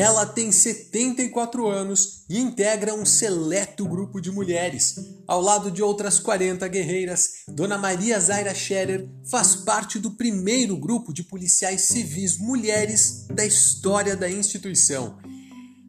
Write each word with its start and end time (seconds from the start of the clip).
Ela 0.00 0.24
tem 0.24 0.50
74 0.50 1.68
anos 1.68 2.24
e 2.26 2.38
integra 2.38 2.94
um 2.94 3.04
seleto 3.04 3.86
grupo 3.86 4.18
de 4.18 4.30
mulheres. 4.30 4.94
Ao 5.26 5.42
lado 5.42 5.70
de 5.70 5.82
outras 5.82 6.18
40 6.18 6.66
guerreiras, 6.68 7.44
Dona 7.46 7.76
Maria 7.76 8.18
Zaira 8.18 8.54
Scherer 8.54 9.06
faz 9.30 9.56
parte 9.56 9.98
do 9.98 10.12
primeiro 10.12 10.74
grupo 10.78 11.12
de 11.12 11.22
policiais 11.22 11.82
civis 11.82 12.38
mulheres 12.38 13.26
da 13.28 13.44
história 13.44 14.16
da 14.16 14.30
instituição. 14.30 15.18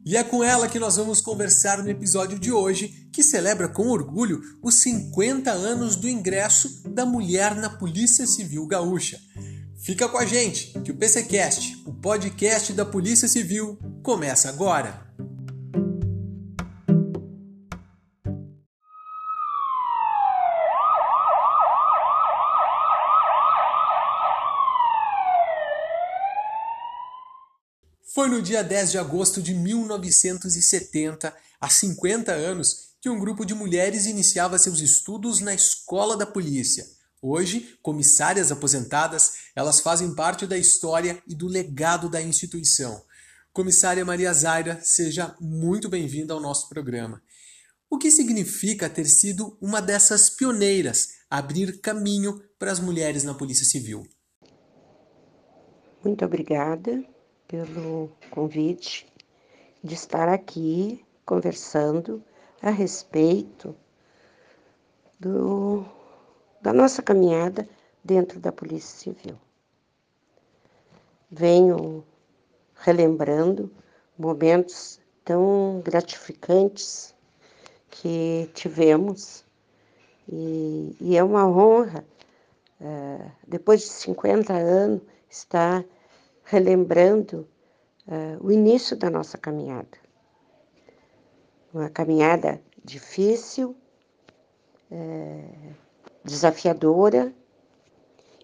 E 0.04 0.14
é 0.14 0.22
com 0.22 0.44
ela 0.44 0.68
que 0.68 0.78
nós 0.78 0.96
vamos 0.96 1.22
conversar 1.22 1.82
no 1.82 1.88
episódio 1.88 2.38
de 2.38 2.52
hoje, 2.52 3.08
que 3.10 3.22
celebra 3.22 3.66
com 3.66 3.88
orgulho 3.88 4.42
os 4.62 4.74
50 4.82 5.50
anos 5.50 5.96
do 5.96 6.06
ingresso 6.06 6.82
da 6.90 7.06
mulher 7.06 7.54
na 7.54 7.70
Polícia 7.70 8.26
Civil 8.26 8.66
Gaúcha. 8.66 9.18
Fica 9.82 10.08
com 10.08 10.16
a 10.16 10.24
gente, 10.24 10.78
que 10.84 10.92
o 10.92 10.96
PCcast, 10.96 11.82
o 11.86 11.92
podcast 11.92 12.72
da 12.72 12.84
Polícia 12.84 13.26
Civil, 13.26 13.76
começa 14.02 14.48
agora. 14.48 15.00
Foi 28.14 28.28
no 28.28 28.42
dia 28.42 28.62
10 28.62 28.90
de 28.90 28.98
agosto 28.98 29.40
de 29.40 29.54
1970, 29.54 31.34
há 31.60 31.68
50 31.68 32.32
anos, 32.32 32.92
que 33.00 33.08
um 33.08 33.18
grupo 33.18 33.44
de 33.44 33.54
mulheres 33.54 34.06
iniciava 34.06 34.58
seus 34.58 34.80
estudos 34.80 35.40
na 35.40 35.54
Escola 35.54 36.16
da 36.16 36.26
Polícia 36.26 36.84
Hoje, 37.24 37.78
comissárias 37.80 38.50
aposentadas, 38.50 39.34
elas 39.54 39.78
fazem 39.78 40.12
parte 40.12 40.44
da 40.44 40.58
história 40.58 41.22
e 41.24 41.36
do 41.36 41.46
legado 41.46 42.10
da 42.10 42.20
instituição. 42.20 43.00
Comissária 43.52 44.02
Maria 44.02 44.32
Zaira, 44.32 44.80
seja 44.82 45.36
muito 45.38 45.86
bem-vinda 45.86 46.32
ao 46.32 46.40
nosso 46.40 46.70
programa. 46.70 47.22
O 47.90 47.98
que 47.98 48.10
significa 48.10 48.88
ter 48.88 49.04
sido 49.04 49.58
uma 49.60 49.82
dessas 49.82 50.30
pioneiras, 50.30 51.18
abrir 51.28 51.78
caminho 51.82 52.42
para 52.58 52.72
as 52.72 52.80
mulheres 52.80 53.24
na 53.24 53.34
Polícia 53.34 53.66
Civil? 53.66 54.04
Muito 56.02 56.24
obrigada 56.24 57.04
pelo 57.46 58.16
convite 58.30 59.06
de 59.84 59.92
estar 59.92 60.30
aqui 60.30 61.04
conversando 61.26 62.24
a 62.62 62.70
respeito 62.70 63.76
do 65.20 65.84
da 66.62 66.72
nossa 66.72 67.02
caminhada 67.02 67.68
dentro 68.02 68.40
da 68.40 68.50
Polícia 68.50 68.98
Civil. 68.98 69.38
Venho 71.30 72.02
relembrando 72.82 73.70
momentos 74.18 75.00
tão 75.24 75.80
gratificantes 75.84 77.14
que 77.88 78.50
tivemos 78.54 79.44
e, 80.28 80.96
e 81.00 81.16
é 81.16 81.22
uma 81.22 81.46
honra, 81.46 82.04
uh, 82.80 83.30
depois 83.46 83.80
de 83.80 83.88
50 83.88 84.52
anos, 84.52 85.02
estar 85.28 85.84
relembrando 86.44 87.48
uh, 88.06 88.44
o 88.44 88.50
início 88.50 88.96
da 88.96 89.08
nossa 89.10 89.38
caminhada. 89.38 89.98
Uma 91.72 91.88
caminhada 91.88 92.60
difícil, 92.84 93.76
uh, 94.90 95.74
desafiadora 96.24 97.32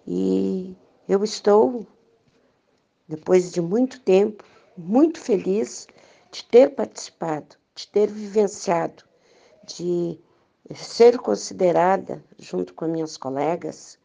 e 0.06 0.76
eu 1.08 1.24
estou, 1.24 1.86
depois 3.08 3.50
de 3.50 3.60
muito 3.60 4.00
tempo, 4.00 4.44
muito 4.76 5.20
feliz 5.20 5.86
de 6.30 6.44
ter 6.44 6.74
participado, 6.74 7.56
de 7.74 7.88
ter 7.88 8.08
vivenciado, 8.08 9.04
de 9.64 10.20
ser 10.74 11.18
considerada, 11.18 12.22
junto 12.38 12.74
com 12.74 12.86
minhas 12.86 13.16
colegas, 13.16 13.98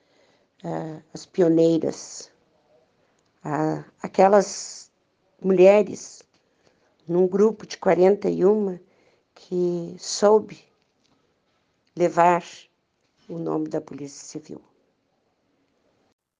uh, 0.64 1.04
as 1.14 1.26
pioneiras, 1.26 2.32
aquelas 4.02 4.90
mulheres 5.42 6.24
num 7.06 7.28
grupo 7.28 7.68
de 7.68 7.78
41 7.78 8.80
que 9.36 9.96
soube 10.00 10.64
levar 11.96 12.44
o 13.28 13.38
nome 13.38 13.68
da 13.68 13.82
Polícia 13.82 14.26
Civil. 14.26 14.62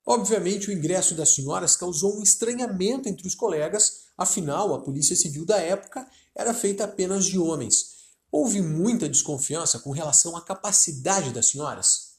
Obviamente, 0.06 0.70
o 0.70 0.74
ingresso 0.74 1.16
das 1.16 1.34
senhoras 1.34 1.78
causou 1.78 2.18
um 2.20 2.24
estranhamento 2.24 3.08
entre 3.08 3.26
os 3.26 3.34
colegas, 3.34 4.08
afinal, 4.18 4.74
a 4.74 4.82
Polícia 4.82 5.16
Civil 5.16 5.46
da 5.46 5.58
época 5.58 6.06
era 6.36 6.54
feita 6.54 6.84
apenas 6.84 7.26
de 7.26 7.40
homens. 7.40 7.94
Houve 8.30 8.62
muita 8.62 9.08
desconfiança 9.08 9.80
com 9.80 9.92
relação 9.92 10.36
à 10.36 10.42
capacidade 10.42 11.32
das 11.32 11.50
senhoras? 11.50 12.18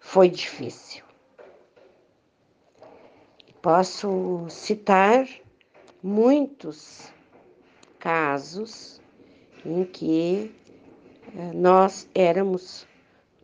Foi 0.00 0.28
difícil. 0.28 1.04
Posso 3.62 4.46
citar 4.50 5.26
muitos 6.02 7.12
casos 7.98 9.00
em 9.64 9.84
que 9.84 10.54
eh, 11.36 11.52
nós 11.52 12.08
éramos 12.14 12.82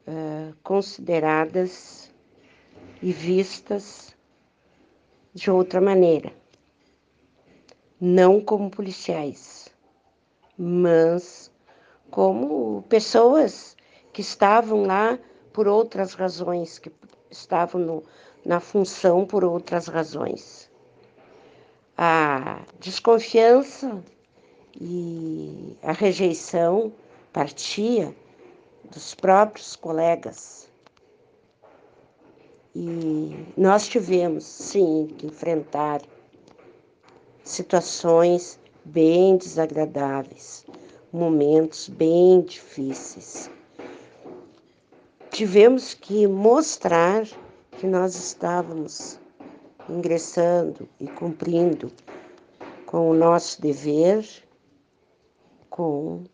uh, 0.07 0.55
consideradas 0.63 2.11
e 3.03 3.13
vistas 3.13 4.15
de 5.33 5.51
outra 5.51 5.81
maneira. 5.81 6.33
Não 8.01 8.41
como 8.41 8.71
policiais, 8.71 9.69
mas 10.57 11.51
como 12.11 12.83
pessoas 12.89 13.77
que 14.13 14.21
estavam 14.21 14.85
lá 14.85 15.19
por 15.53 15.67
outras 15.67 16.15
razões, 16.15 16.79
que 16.79 16.93
estavam 17.31 17.81
no, 17.81 18.05
na 18.45 18.61
função 18.61 19.27
por 19.27 19.45
outras 19.45 19.87
razões. 19.87 20.71
A 21.97 22.63
desconfiança 22.81 24.03
e 24.81 25.77
a 25.83 25.93
rejeição 25.93 26.93
partia 27.33 28.15
dos 28.93 29.15
próprios 29.15 29.77
colegas. 29.77 30.69
E 32.77 33.47
nós 33.57 33.87
tivemos, 33.87 34.45
sim, 34.45 35.07
que 35.17 35.27
enfrentar 35.27 36.03
situações 37.45 38.59
bem 38.85 39.37
desagradáveis, 39.37 40.67
momentos 41.13 41.89
bem 41.89 42.41
difíceis. 42.41 43.49
Tivemos 45.31 45.95
que 45.95 46.27
mostrar 46.27 47.25
que 47.79 47.87
nós 47.87 48.17
estávamos 48.17 49.21
ingressando 49.89 50.89
e 50.99 51.07
cumprindo 51.07 51.93
com 52.87 53.11
o 53.11 53.15
nosso 53.15 53.61
dever, 53.63 54.27
com 55.71 56.25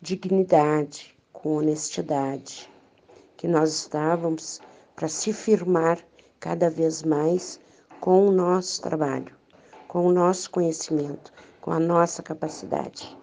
dignidade, 0.00 1.14
com 1.32 1.56
honestidade, 1.56 2.70
que 3.36 3.46
nós 3.46 3.70
estávamos 3.74 4.60
para 4.96 5.08
se 5.08 5.32
firmar 5.32 6.02
cada 6.40 6.70
vez 6.70 7.02
mais 7.02 7.60
com 8.00 8.26
o 8.26 8.32
nosso 8.32 8.80
trabalho, 8.80 9.36
com 9.86 10.06
o 10.06 10.12
nosso 10.12 10.50
conhecimento, 10.50 11.32
com 11.60 11.70
a 11.70 11.78
nossa 11.78 12.22
capacidade. 12.22 13.16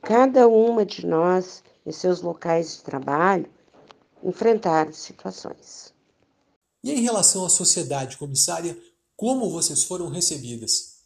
Cada 0.00 0.48
uma 0.48 0.86
de 0.86 1.06
nós, 1.06 1.62
em 1.84 1.92
seus 1.92 2.22
locais 2.22 2.76
de 2.76 2.82
trabalho, 2.82 3.48
enfrentar 4.24 4.92
situações. 4.94 5.94
E 6.82 6.92
em 6.92 7.02
relação 7.02 7.44
à 7.44 7.48
sociedade, 7.48 8.16
comissária, 8.16 8.76
como 9.16 9.50
vocês 9.50 9.84
foram 9.84 10.08
recebidas? 10.08 11.04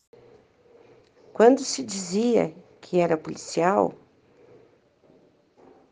Quando 1.33 1.65
se 1.65 1.83
dizia 1.83 2.55
que 2.81 2.99
era 2.99 3.17
policial, 3.17 3.95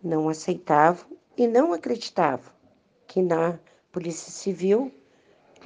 não 0.03 0.29
aceitavam 0.29 1.07
e 1.37 1.47
não 1.47 1.73
acreditavam 1.73 2.53
que 3.07 3.23
na 3.23 3.59
Polícia 3.99 4.31
Civil 4.31 4.93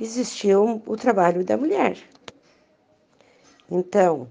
existia 0.00 0.58
o 0.58 0.96
trabalho 0.96 1.44
da 1.44 1.54
mulher. 1.54 1.98
Então, 3.70 4.26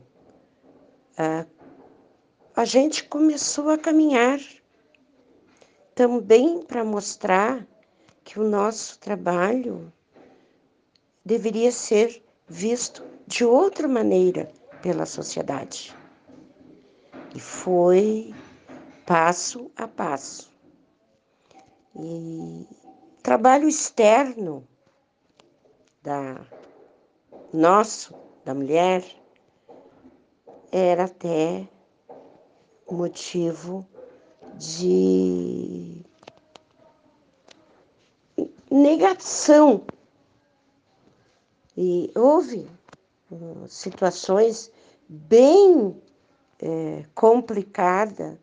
a, 1.16 1.46
a 2.56 2.66
gente 2.66 3.04
começou 3.04 3.70
a 3.70 3.78
caminhar 3.78 4.40
também 5.94 6.64
para 6.64 6.84
mostrar 6.84 7.68
que 8.24 8.40
o 8.40 8.44
nosso 8.44 8.98
trabalho 8.98 9.94
deveria 11.24 11.72
ser 11.72 12.26
visto 12.48 13.06
de 13.28 13.46
outra 13.46 13.88
maneira 13.88 14.52
pela 14.82 15.06
sociedade. 15.06 15.96
E 17.36 17.40
foi 17.40 18.34
passo 19.06 19.70
a 19.76 19.88
passo. 19.88 20.52
E 21.96 22.81
trabalho 23.22 23.68
externo 23.68 24.68
da 26.02 26.46
nosso, 27.54 28.16
da 28.46 28.54
mulher, 28.54 29.04
era 30.72 31.04
até 31.04 31.68
motivo 32.90 33.86
de 34.58 36.04
negação. 38.70 39.86
E 41.76 42.12
houve 42.16 42.68
uh, 43.32 43.68
situações 43.68 44.72
bem 45.08 46.02
é, 46.60 47.06
complicadas 47.16 48.38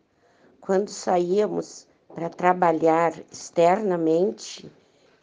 quando 0.59 0.89
saíamos 0.89 1.87
para 2.13 2.29
trabalhar 2.29 3.13
externamente 3.31 4.71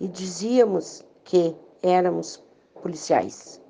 e 0.00 0.08
dizíamos 0.08 1.04
que 1.24 1.54
éramos 1.82 2.42
policiais. 2.82 3.60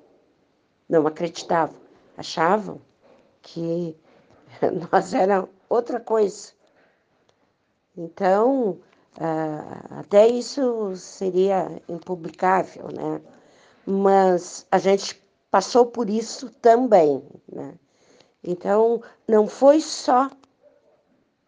Não 0.87 1.05
acreditavam, 1.05 1.75
achavam 2.17 2.81
que 3.41 3.95
nós 4.91 5.13
era 5.13 5.47
outra 5.69 5.99
coisa. 5.99 6.53
Então, 7.95 8.77
ah, 9.19 9.99
até 9.99 10.27
isso 10.27 10.95
seria 10.95 11.81
impublicável, 11.89 12.87
né? 12.93 13.21
Mas 13.85 14.67
a 14.71 14.77
gente 14.77 15.21
passou 15.49 15.85
por 15.87 16.09
isso 16.09 16.49
também, 16.61 17.23
né? 17.51 17.73
Então, 18.43 19.01
não 19.27 19.47
foi 19.47 19.81
só 19.81 20.29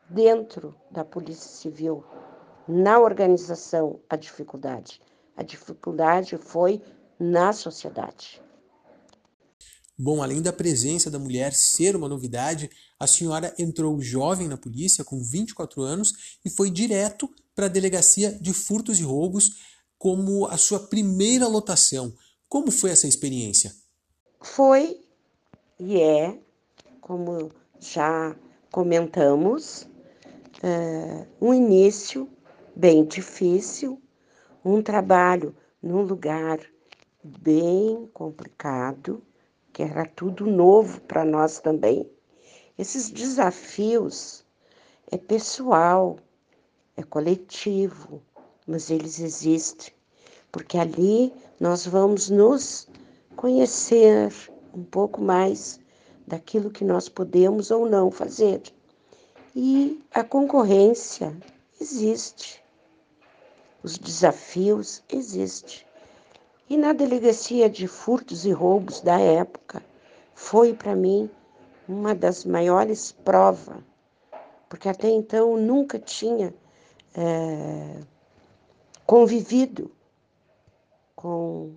dentro 0.09 0.75
da 0.89 1.06
Polícia 1.06 1.50
Civil, 1.50 2.03
na 2.67 3.00
organização, 3.00 4.00
a 4.09 4.15
dificuldade. 4.15 5.01
A 5.35 5.44
dificuldade 5.44 6.38
foi 6.38 6.81
na 7.19 7.53
sociedade. 7.53 8.41
Bom, 9.97 10.23
além 10.23 10.41
da 10.41 10.53
presença 10.53 11.11
da 11.11 11.19
mulher 11.19 11.53
ser 11.53 11.95
uma 11.95 12.07
novidade, 12.07 12.69
a 12.97 13.06
senhora 13.06 13.53
entrou 13.59 14.00
jovem 14.01 14.47
na 14.47 14.56
polícia, 14.56 15.03
com 15.03 15.21
24 15.21 15.81
anos, 15.81 16.38
e 16.45 16.50
foi 16.50 16.69
direto 16.69 17.29
para 17.53 17.65
a 17.65 17.69
delegacia 17.69 18.31
de 18.31 18.53
furtos 18.53 19.00
e 19.00 19.03
roubos 19.03 19.57
como 19.97 20.45
a 20.47 20.57
sua 20.57 20.79
primeira 20.79 21.47
lotação. 21.47 22.13
Como 22.47 22.71
foi 22.71 22.91
essa 22.91 23.07
experiência? 23.07 23.75
Foi 24.41 25.01
e 25.77 26.00
é, 26.00 26.39
como 27.01 27.51
já 27.79 28.35
comentamos, 28.71 29.88
é, 30.61 31.25
um 31.39 31.53
início 31.53 32.29
bem 32.75 33.06
difícil, 33.06 34.01
um 34.63 34.81
trabalho 34.81 35.56
num 35.81 36.01
lugar 36.01 36.59
bem 37.23 38.09
complicado, 38.13 39.23
que 39.71 39.83
era 39.83 40.06
tudo 40.06 40.45
novo 40.45 41.00
para 41.01 41.23
nós 41.23 41.59
também. 41.59 42.09
Esses 42.77 43.09
desafios 43.09 44.45
é 45.11 45.17
pessoal, 45.17 46.17
é 46.97 47.03
coletivo, 47.03 48.21
mas 48.67 48.89
eles 48.89 49.19
existem, 49.19 49.94
porque 50.51 50.77
ali 50.77 51.33
nós 51.59 51.85
vamos 51.85 52.29
nos 52.29 52.88
conhecer 53.35 54.33
um 54.73 54.83
pouco 54.83 55.21
mais 55.21 55.79
daquilo 56.27 56.69
que 56.69 56.83
nós 56.83 57.07
podemos 57.07 57.71
ou 57.71 57.89
não 57.89 58.12
fazer. 58.12 58.62
E 59.56 60.04
a 60.13 60.24
concorrência 60.24 61.36
existe, 61.81 62.63
os 63.81 63.98
desafios 63.98 65.04
existem. 65.10 65.80
E 66.69 66.78
na 66.78 66.94
delegacia 66.94 67.68
de 67.68 67.88
furtos 67.88 68.46
e 68.46 68.51
roubos 68.51 69.01
da 69.01 69.19
época, 69.19 69.84
foi 70.36 70.74
para 70.74 70.96
mim 70.96 71.30
uma 71.88 72.13
das 72.13 72.46
maiores 72.46 73.12
provas, 73.12 73.81
porque 74.69 74.88
até 74.88 75.10
então 75.10 75.51
eu 75.54 75.57
nunca 75.57 75.98
tinha 75.98 76.54
é, 77.16 78.01
convivido 79.07 79.92
com 81.16 81.74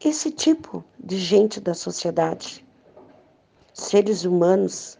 esse 0.00 0.32
tipo 0.32 0.84
de 0.98 1.16
gente 1.16 1.60
da 1.60 1.74
sociedade, 1.74 2.66
seres 3.72 4.24
humanos 4.24 4.98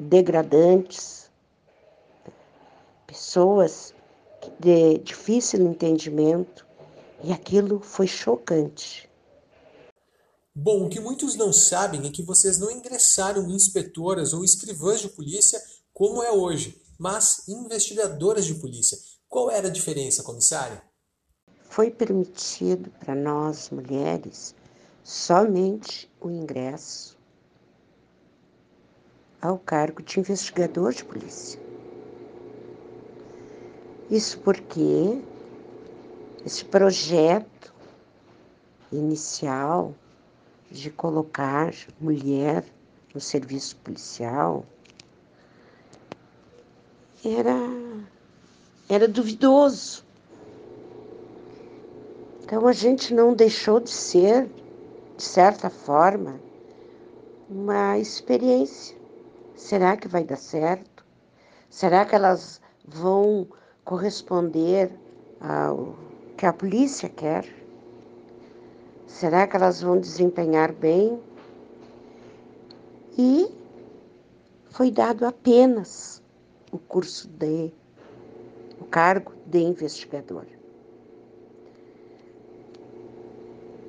degradantes, 0.00 1.30
pessoas 3.06 3.94
de 4.58 4.98
difícil 4.98 5.60
entendimento, 5.60 6.66
e 7.22 7.32
aquilo 7.32 7.80
foi 7.80 8.06
chocante. 8.06 9.10
Bom, 10.54 10.86
o 10.86 10.88
que 10.88 10.98
muitos 10.98 11.36
não 11.36 11.52
sabem 11.52 12.06
é 12.06 12.10
que 12.10 12.22
vocês 12.22 12.58
não 12.58 12.70
ingressaram 12.70 13.50
inspetoras 13.50 14.32
ou 14.32 14.42
escrivãs 14.42 15.00
de 15.00 15.08
polícia 15.08 15.60
como 15.92 16.22
é 16.22 16.32
hoje, 16.32 16.80
mas 16.98 17.46
investigadoras 17.46 18.46
de 18.46 18.54
polícia. 18.54 18.98
Qual 19.28 19.50
era 19.50 19.68
a 19.68 19.70
diferença, 19.70 20.22
comissária? 20.22 20.82
Foi 21.68 21.90
permitido 21.90 22.90
para 22.98 23.14
nós 23.14 23.70
mulheres 23.70 24.54
somente 25.04 26.10
o 26.20 26.30
ingresso 26.30 27.19
ao 29.40 29.58
cargo 29.58 30.02
de 30.02 30.20
investigador 30.20 30.92
de 30.92 31.04
polícia. 31.04 31.58
Isso 34.10 34.38
porque 34.40 35.22
esse 36.44 36.64
projeto 36.64 37.72
inicial 38.92 39.94
de 40.70 40.90
colocar 40.90 41.72
mulher 42.00 42.64
no 43.14 43.20
serviço 43.20 43.76
policial 43.76 44.64
era, 47.24 47.56
era 48.88 49.06
duvidoso. 49.06 50.04
Então 52.42 52.66
a 52.66 52.72
gente 52.72 53.14
não 53.14 53.32
deixou 53.32 53.78
de 53.78 53.90
ser, 53.90 54.48
de 55.16 55.22
certa 55.22 55.70
forma, 55.70 56.40
uma 57.48 57.96
experiência. 57.98 58.99
Será 59.60 59.94
que 59.94 60.08
vai 60.08 60.24
dar 60.24 60.38
certo? 60.38 61.04
Será 61.68 62.06
que 62.06 62.14
elas 62.14 62.62
vão 62.88 63.46
corresponder 63.84 64.90
ao 65.38 65.94
que 66.36 66.46
a 66.46 66.52
polícia 66.52 67.10
quer? 67.10 67.44
Será 69.06 69.46
que 69.46 69.54
elas 69.54 69.82
vão 69.82 70.00
desempenhar 70.00 70.72
bem? 70.72 71.22
E 73.18 73.54
foi 74.70 74.90
dado 74.90 75.26
apenas 75.26 76.22
o 76.72 76.78
curso 76.78 77.28
de 77.28 77.70
o 78.80 78.86
cargo 78.86 79.32
de 79.44 79.58
investigador. 79.58 80.46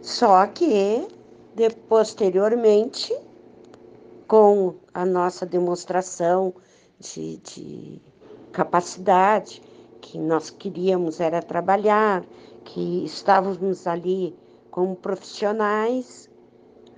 Só 0.01 0.45
que 0.47 1.07
de, 1.55 1.69
posteriormente, 1.87 3.17
com 4.27 4.75
a 4.93 5.05
nossa 5.05 5.45
demonstração 5.45 6.53
de, 6.99 7.37
de 7.37 8.01
capacidade, 8.51 9.61
que 10.01 10.17
nós 10.17 10.49
queríamos 10.49 11.19
era 11.19 11.41
trabalhar, 11.41 12.25
que 12.65 13.05
estávamos 13.05 13.87
ali 13.87 14.35
como 14.69 14.95
profissionais, 14.95 16.29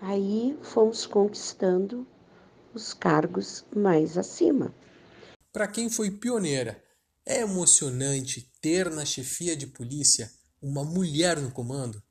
aí 0.02 0.58
fomos 0.62 1.06
conquistando 1.06 2.08
os 2.74 2.94
cargos 2.94 3.66
mais 3.76 4.18
acima. 4.18 4.74
Para 5.52 5.68
quem 5.68 5.90
foi 5.90 6.10
pioneira, 6.10 6.82
é 7.26 7.42
emocionante 7.42 8.52
ter 8.62 8.90
na 8.90 9.06
chefia 9.06 9.56
de 9.56 9.68
polícia 9.68 10.30
uma 10.62 10.84
mulher 10.84 11.40
no 11.40 11.52
comando? 11.52 12.02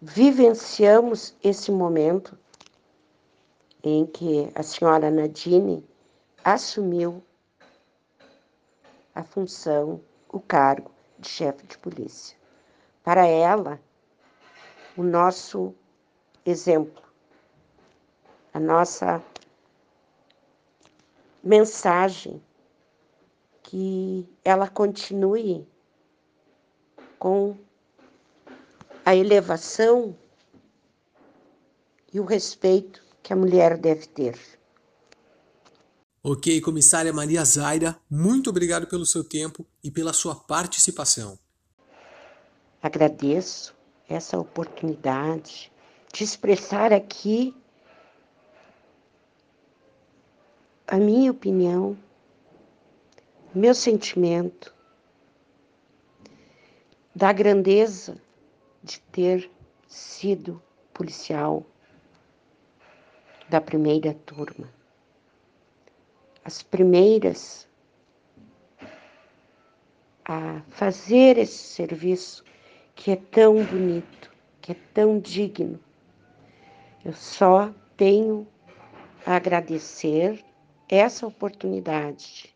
Vivenciamos 0.00 1.34
esse 1.42 1.70
momento 1.70 2.38
em 3.82 4.06
que 4.06 4.50
a 4.54 4.62
senhora 4.62 5.10
Nadine 5.10 5.86
assumiu 6.44 7.22
a 9.14 9.22
função 9.22 10.00
o 10.28 10.40
cargo 10.40 10.90
de 11.18 11.28
chefe 11.28 11.66
de 11.66 11.76
polícia. 11.78 12.36
Para 13.02 13.26
ela, 13.26 13.80
o 14.96 15.02
nosso 15.02 15.74
exemplo, 16.44 17.02
a 18.52 18.60
nossa 18.60 19.22
mensagem 21.42 22.42
que 23.62 24.28
ela 24.44 24.68
continue 24.68 25.66
com 27.18 27.56
a 29.04 29.14
elevação 29.14 30.16
e 32.12 32.20
o 32.20 32.24
respeito 32.24 33.09
que 33.22 33.32
a 33.32 33.36
mulher 33.36 33.76
deve 33.76 34.06
ter. 34.06 34.38
Ok, 36.22 36.60
comissária 36.60 37.12
Maria 37.12 37.44
Zaira, 37.44 37.96
muito 38.10 38.50
obrigado 38.50 38.86
pelo 38.86 39.06
seu 39.06 39.24
tempo 39.24 39.66
e 39.82 39.90
pela 39.90 40.12
sua 40.12 40.34
participação. 40.34 41.38
Agradeço 42.82 43.74
essa 44.08 44.38
oportunidade 44.38 45.72
de 46.12 46.24
expressar 46.24 46.92
aqui 46.92 47.54
a 50.86 50.96
minha 50.96 51.30
opinião, 51.30 51.96
meu 53.54 53.74
sentimento 53.74 54.74
da 57.14 57.32
grandeza 57.32 58.20
de 58.82 59.00
ter 59.12 59.50
sido 59.86 60.60
policial 60.92 61.64
da 63.50 63.60
primeira 63.60 64.14
turma. 64.14 64.72
As 66.44 66.62
primeiras 66.62 67.68
a 70.24 70.62
fazer 70.68 71.36
esse 71.36 71.58
serviço 71.58 72.44
que 72.94 73.10
é 73.10 73.16
tão 73.16 73.64
bonito, 73.64 74.30
que 74.60 74.70
é 74.70 74.76
tão 74.94 75.18
digno. 75.18 75.80
Eu 77.04 77.12
só 77.12 77.74
tenho 77.96 78.46
a 79.26 79.34
agradecer 79.34 80.44
essa 80.88 81.26
oportunidade 81.26 82.54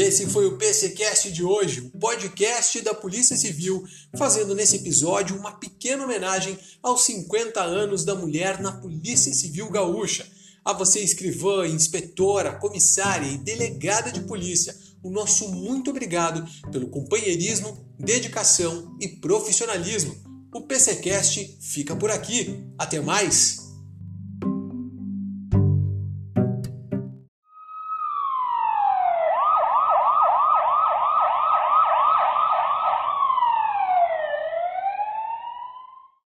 E 0.00 0.02
esse 0.02 0.26
foi 0.28 0.46
o 0.46 0.56
PCcast 0.56 1.30
de 1.30 1.44
hoje, 1.44 1.90
o 1.92 1.98
podcast 1.98 2.80
da 2.80 2.94
Polícia 2.94 3.36
Civil, 3.36 3.84
fazendo 4.16 4.54
nesse 4.54 4.76
episódio 4.76 5.36
uma 5.36 5.52
pequena 5.52 6.04
homenagem 6.04 6.58
aos 6.82 7.02
50 7.02 7.60
anos 7.60 8.02
da 8.02 8.14
mulher 8.14 8.62
na 8.62 8.72
Polícia 8.72 9.30
Civil 9.34 9.68
Gaúcha. 9.68 10.26
A 10.64 10.72
você, 10.72 11.00
escrivã, 11.00 11.66
inspetora, 11.66 12.56
comissária 12.56 13.30
e 13.30 13.36
delegada 13.36 14.10
de 14.10 14.22
polícia, 14.22 14.74
o 15.02 15.10
nosso 15.10 15.50
muito 15.50 15.90
obrigado 15.90 16.48
pelo 16.72 16.88
companheirismo, 16.88 17.86
dedicação 17.98 18.96
e 18.98 19.06
profissionalismo. 19.06 20.16
O 20.54 20.62
PCcast 20.62 21.58
fica 21.60 21.94
por 21.94 22.10
aqui. 22.10 22.64
Até 22.78 23.00
mais! 23.00 23.69